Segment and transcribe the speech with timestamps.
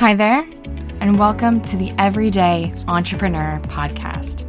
[0.00, 0.48] Hi there,
[1.00, 4.48] and welcome to the Everyday Entrepreneur Podcast,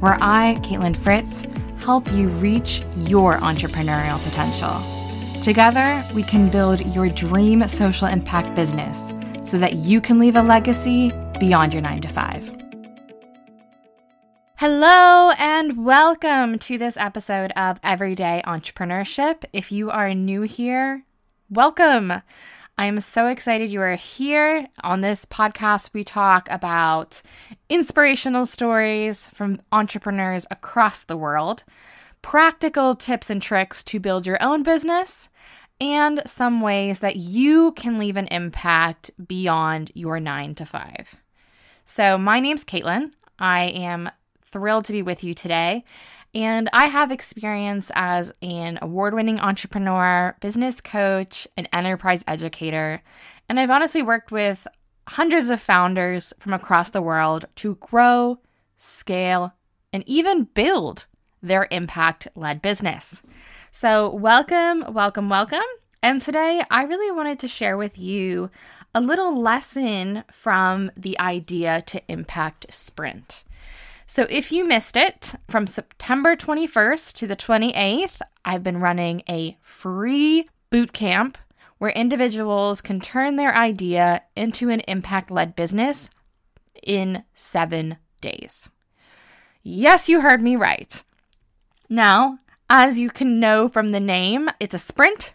[0.00, 1.46] where I, Kaitlin Fritz,
[1.78, 5.42] help you reach your entrepreneurial potential.
[5.42, 10.42] Together, we can build your dream social impact business so that you can leave a
[10.42, 12.54] legacy beyond your nine to five.
[14.56, 19.44] Hello, and welcome to this episode of Everyday Entrepreneurship.
[19.54, 21.04] If you are new here,
[21.48, 22.20] welcome.
[22.78, 24.66] I am so excited you are here.
[24.82, 27.20] On this podcast, we talk about
[27.68, 31.64] inspirational stories from entrepreneurs across the world,
[32.22, 35.28] practical tips and tricks to build your own business,
[35.80, 41.14] and some ways that you can leave an impact beyond your nine to five.
[41.84, 43.12] So, my name's Kaitlin.
[43.38, 44.10] I am
[44.50, 45.84] thrilled to be with you today.
[46.34, 53.02] And I have experience as an award winning entrepreneur, business coach, and enterprise educator.
[53.48, 54.66] And I've honestly worked with
[55.08, 58.38] hundreds of founders from across the world to grow,
[58.78, 59.52] scale,
[59.92, 61.04] and even build
[61.42, 63.22] their impact led business.
[63.70, 65.60] So, welcome, welcome, welcome.
[66.02, 68.50] And today I really wanted to share with you
[68.94, 73.44] a little lesson from the idea to impact sprint.
[74.14, 79.56] So, if you missed it, from September 21st to the 28th, I've been running a
[79.62, 81.38] free boot camp
[81.78, 86.10] where individuals can turn their idea into an impact led business
[86.82, 88.68] in seven days.
[89.62, 91.02] Yes, you heard me right.
[91.88, 95.32] Now, as you can know from the name, it's a sprint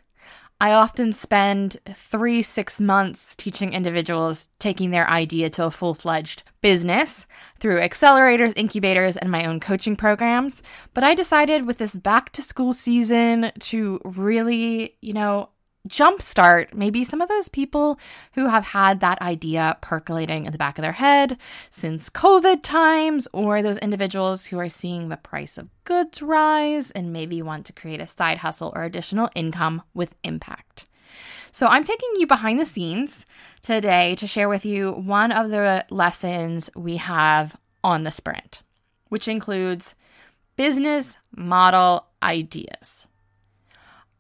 [0.60, 6.44] I often spend three, six months teaching individuals taking their idea to a full fledged
[6.62, 7.28] business
[7.60, 10.64] through accelerators, incubators, and my own coaching programs.
[10.96, 15.50] But I decided with this back to school season to really, you know,
[15.88, 18.00] jumpstart maybe some of those people
[18.34, 21.38] who have had that idea percolating in the back of their head
[21.70, 27.14] since COVID times, or those individuals who are seeing the price of goods rise and
[27.14, 30.86] maybe want to create a side hustle or additional income with impact.
[31.52, 33.26] So, I'm taking you behind the scenes
[33.62, 38.62] today to share with you one of the lessons we have on the sprint,
[39.10, 39.96] which includes
[40.56, 43.07] business model ideas.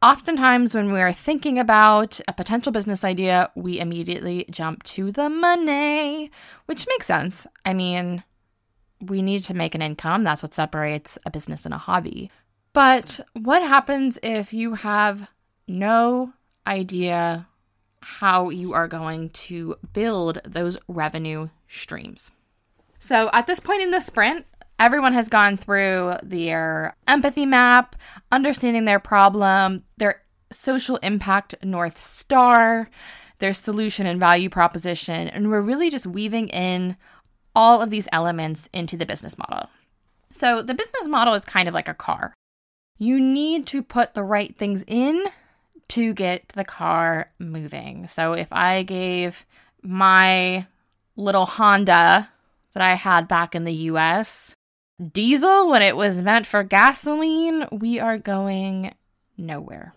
[0.02, 5.28] Oftentimes, when we are thinking about a potential business idea, we immediately jump to the
[5.28, 6.30] money,
[6.68, 7.47] which makes sense.
[7.66, 8.24] I mean,
[9.02, 10.24] we need to make an income.
[10.24, 12.30] That's what separates a business and a hobby.
[12.74, 15.31] But what happens if you have
[15.68, 16.34] no
[16.68, 17.47] idea
[18.02, 22.29] how you are going to build those revenue streams?
[23.00, 24.46] So, at this point in the sprint,
[24.80, 27.96] Everyone has gone through their empathy map,
[28.32, 30.22] understanding their problem, their
[30.52, 32.90] social impact North Star,
[33.40, 36.96] their solution and value proposition, and we're really just weaving in
[37.56, 39.68] all of these elements into the business model.
[40.32, 42.34] So, the business model is kind of like a car.
[43.00, 45.24] You need to put the right things in
[45.90, 48.06] to get the car moving.
[48.06, 49.46] So, if I gave
[49.82, 50.68] my
[51.16, 52.30] little Honda
[52.74, 54.54] that I had back in the US
[55.12, 58.94] diesel when it was meant for gasoline, we are going
[59.38, 59.94] nowhere.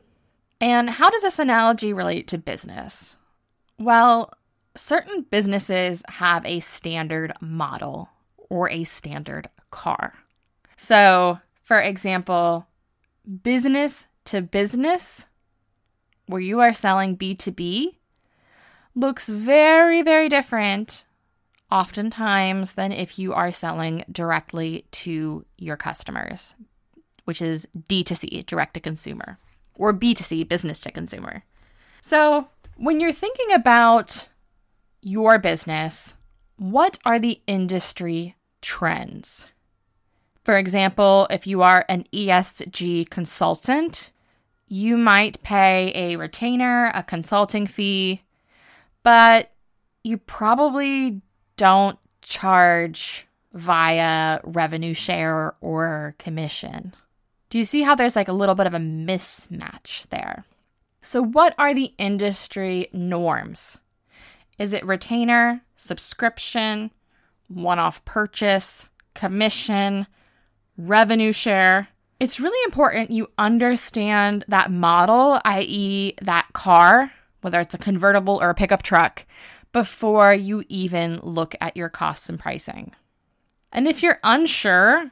[0.61, 3.17] And how does this analogy relate to business?
[3.79, 4.33] Well,
[4.77, 8.11] certain businesses have a standard model
[8.51, 10.15] or a standard car.
[10.77, 12.67] So, for example,
[13.43, 15.27] business to business,
[16.27, 17.97] where you are selling B2B,
[18.95, 21.05] looks very, very different
[21.71, 26.55] oftentimes than if you are selling directly to your customers,
[27.25, 29.39] which is D2C, direct to consumer,
[29.75, 31.45] or B2C, business to consumer.
[32.01, 34.29] So, when you're thinking about
[35.03, 36.15] your business,
[36.57, 39.47] what are the industry trends?
[40.45, 44.11] For example, if you are an ESG consultant,
[44.67, 48.23] you might pay a retainer, a consulting fee,
[49.03, 49.53] but
[50.03, 51.21] you probably
[51.61, 56.95] don't charge via revenue share or commission.
[57.51, 60.47] Do you see how there's like a little bit of a mismatch there?
[61.03, 63.77] So, what are the industry norms?
[64.59, 66.93] Is it retainer, subscription,
[67.49, 70.07] one off purchase, commission,
[70.79, 71.89] revenue share?
[72.21, 77.13] It's really important you understand that model, i.e., that car,
[77.43, 79.27] whether it's a convertible or a pickup truck,
[79.73, 82.93] before you even look at your costs and pricing.
[83.73, 85.11] And if you're unsure,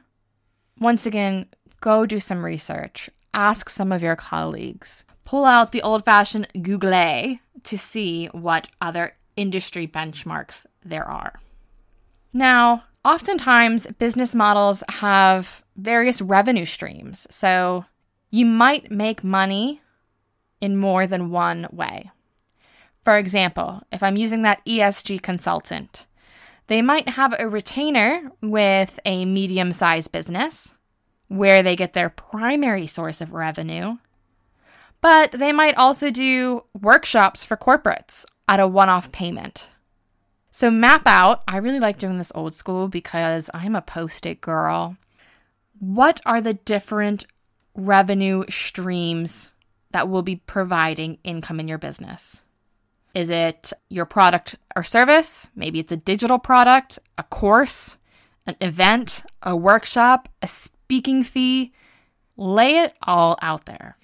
[0.79, 1.47] once again,
[1.81, 3.09] go do some research.
[3.33, 5.05] Ask some of your colleagues.
[5.23, 11.39] Pull out the old fashioned Google to see what other industry benchmarks there are.
[12.33, 17.27] Now, oftentimes business models have various revenue streams.
[17.29, 17.85] So
[18.29, 19.81] you might make money
[20.61, 22.11] in more than one way.
[23.09, 26.05] For example, if I'm using that ESG consultant,
[26.67, 30.75] they might have a retainer with a medium sized business
[31.27, 33.97] where they get their primary source of revenue,
[35.01, 39.69] but they might also do workshops for corporates at a one off payment.
[40.51, 41.41] So, map out.
[41.47, 44.97] I really like doing this old school because I'm a post it girl.
[45.79, 47.25] What are the different
[47.73, 49.49] revenue streams
[49.93, 52.43] that will be providing income in your business?
[53.13, 55.47] Is it your product or service?
[55.55, 57.97] Maybe it's a digital product, a course,
[58.45, 61.73] an event, a workshop, a speaking fee.
[62.37, 63.97] Lay it all out there.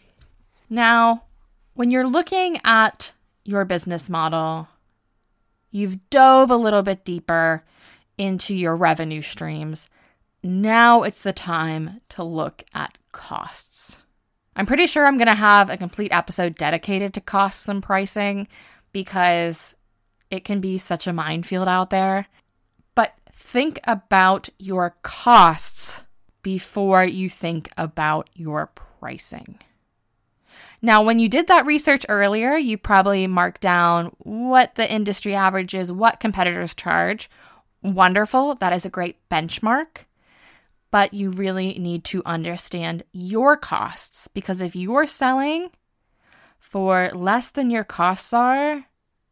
[0.69, 1.23] Now,
[1.73, 3.13] when you're looking at
[3.43, 4.67] your business model,
[5.71, 7.63] you've dove a little bit deeper
[8.17, 9.87] into your revenue streams.
[10.43, 13.99] Now it's the time to look at costs.
[14.55, 18.47] I'm pretty sure I'm going to have a complete episode dedicated to costs and pricing
[18.95, 19.75] because
[20.31, 22.27] it can be such a minefield out there.
[22.95, 26.03] But think about your costs
[26.41, 29.59] before you think about your pricing.
[30.81, 35.73] Now, when you did that research earlier, you probably marked down what the industry average
[35.73, 37.29] is, what competitors charge.
[37.83, 38.55] Wonderful.
[38.55, 40.05] That is a great benchmark.
[40.89, 45.71] But you really need to understand your costs because if you're selling
[46.69, 48.85] for less than your costs are,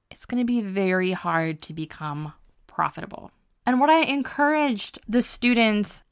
[0.09, 2.33] it's going to be very hard to become
[2.67, 3.31] profitable.
[3.65, 6.03] And what I encouraged the students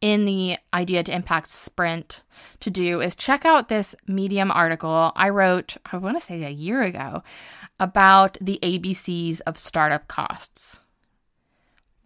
[0.00, 2.22] in the Idea to Impact Sprint
[2.60, 6.50] to do is check out this Medium article I wrote, I want to say a
[6.50, 7.22] year ago,
[7.78, 10.80] about the ABCs of startup costs.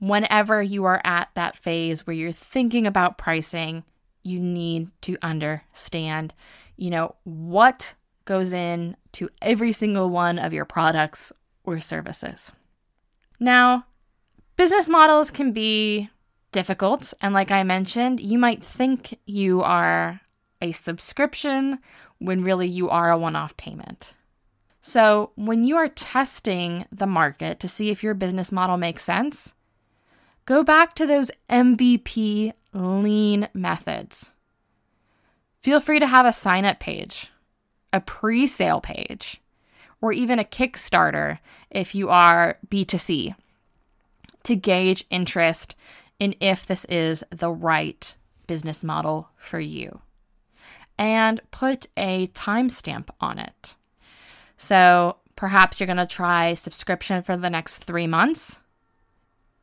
[0.00, 3.84] Whenever you are at that phase where you're thinking about pricing,
[4.24, 6.34] you need to understand,
[6.76, 7.94] you know, what
[8.24, 11.32] goes in to every single one of your products
[11.64, 12.52] or services.
[13.40, 13.86] Now,
[14.56, 16.10] business models can be
[16.52, 17.12] difficult.
[17.20, 20.20] And like I mentioned, you might think you are
[20.62, 21.78] a subscription
[22.18, 24.14] when really you are a one off payment.
[24.80, 29.54] So, when you are testing the market to see if your business model makes sense,
[30.44, 34.30] go back to those MVP lean methods.
[35.62, 37.30] Feel free to have a sign up page
[37.94, 39.40] a pre sale page,
[40.02, 41.38] or even a Kickstarter
[41.70, 43.34] if you are B2C
[44.42, 45.74] to gauge interest
[46.18, 48.14] in if this is the right
[48.46, 50.00] business model for you.
[50.98, 53.76] And put a timestamp on it.
[54.56, 58.60] So perhaps you're going to try subscription for the next three months,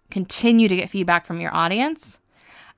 [0.10, 2.20] continue to get feedback from your audience,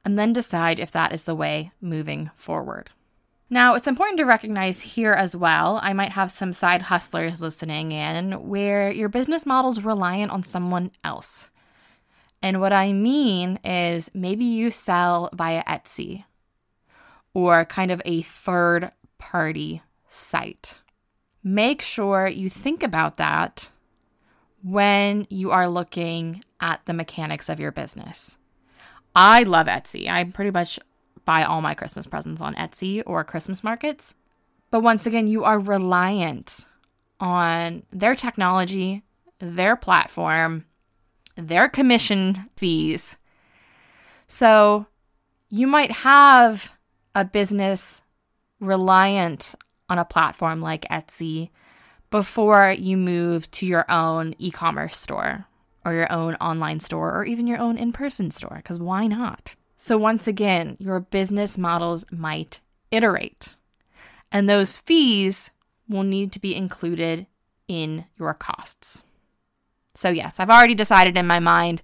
[0.04, 2.90] and then decide if that is the way moving forward.
[3.50, 7.92] Now, it's important to recognize here as well, I might have some side hustlers listening
[7.92, 11.50] in where your business model is reliant on someone else.
[12.42, 16.26] And what I mean is maybe you sell via Etsy
[17.34, 20.76] or kind of a third party site.
[21.44, 23.72] Make sure you think about that
[24.64, 28.38] when you are looking at the mechanics of your business.
[29.16, 30.10] I love Etsy.
[30.10, 30.80] I'm pretty much
[31.26, 34.16] buy all my Christmas presents on Etsy or Christmas markets.
[34.72, 36.66] But once again, you are reliant
[37.20, 39.04] on their technology,
[39.40, 40.66] their platform,
[41.36, 43.18] their commission fees.
[44.28, 44.88] So
[45.50, 46.74] you might have
[47.16, 48.02] a business
[48.60, 49.56] reliant
[49.90, 51.50] on a platform like Etsy
[52.10, 55.46] before you move to your own e commerce store
[55.86, 59.56] or your own online store or even your own in person store, because why not?
[59.86, 63.54] So, once again, your business models might iterate,
[64.32, 65.52] and those fees
[65.90, 67.28] will need to be included
[67.68, 69.04] in your costs.
[69.94, 71.82] So, yes, I've already decided in my mind.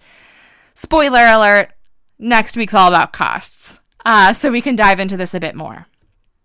[0.75, 1.71] Spoiler alert,
[2.17, 3.81] next week's all about costs.
[4.05, 5.85] Uh, so, we can dive into this a bit more.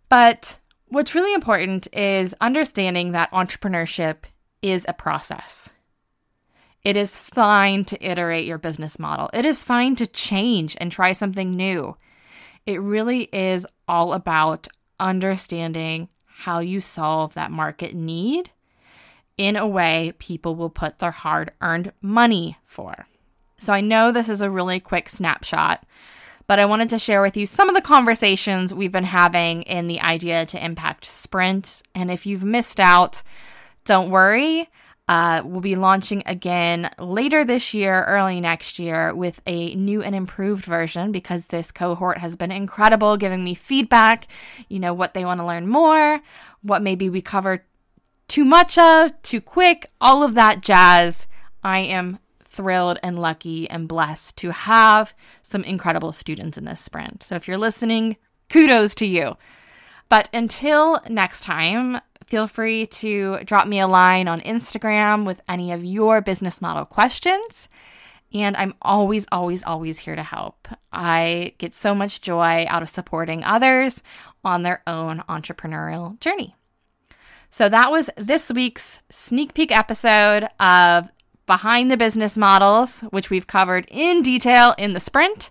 [0.08, 0.58] But
[0.88, 4.24] what's really important is understanding that entrepreneurship
[4.60, 5.70] is a process.
[6.84, 9.30] It is fine to iterate your business model.
[9.32, 11.96] It is fine to change and try something new.
[12.66, 14.68] It really is all about
[15.00, 18.50] understanding how you solve that market need
[19.36, 23.06] in a way people will put their hard earned money for.
[23.56, 25.84] So I know this is a really quick snapshot,
[26.46, 29.86] but I wanted to share with you some of the conversations we've been having in
[29.86, 31.82] the Idea to Impact Sprint.
[31.94, 33.22] And if you've missed out,
[33.84, 34.68] don't worry.
[35.06, 40.14] Uh, we'll be launching again later this year, early next year, with a new and
[40.14, 44.26] improved version because this cohort has been incredible, giving me feedback,
[44.68, 46.20] you know, what they want to learn more,
[46.62, 47.64] what maybe we cover
[48.28, 51.26] too much of, too quick, all of that jazz.
[51.62, 57.22] I am thrilled and lucky and blessed to have some incredible students in this sprint.
[57.22, 58.16] So if you're listening,
[58.48, 59.36] kudos to you.
[60.08, 65.72] But until next time, feel free to drop me a line on Instagram with any
[65.72, 67.68] of your business model questions.
[68.32, 70.66] And I'm always, always, always here to help.
[70.92, 74.02] I get so much joy out of supporting others
[74.44, 76.56] on their own entrepreneurial journey.
[77.48, 81.08] So that was this week's sneak peek episode of
[81.46, 85.50] Behind the Business Models, which we've covered in detail in the sprint.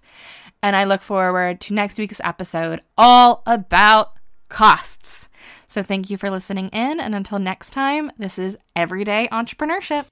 [0.62, 4.14] And I look forward to next week's episode all about
[4.50, 5.30] costs.
[5.68, 7.00] So thank you for listening in.
[7.00, 10.06] And until next time, this is Everyday Entrepreneurship.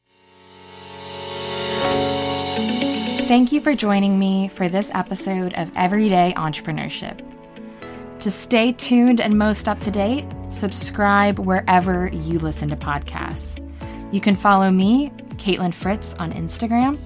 [3.28, 7.22] Thank you for joining me for this episode of Everyday Entrepreneurship.
[8.20, 13.58] To stay tuned and most up to date, subscribe wherever you listen to podcasts.
[14.12, 17.00] You can follow me, Kaitlin Fritz, on Instagram.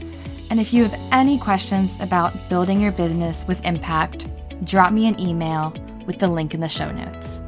[0.49, 4.27] And if you have any questions about building your business with impact,
[4.65, 5.73] drop me an email
[6.05, 7.41] with the link in the show notes.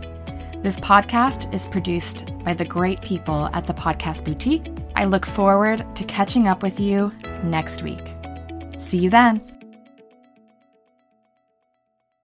[0.63, 4.71] This podcast is produced by the great people at the Podcast Boutique.
[4.95, 7.11] I look forward to catching up with you
[7.43, 8.15] next week.
[8.77, 9.56] See you then.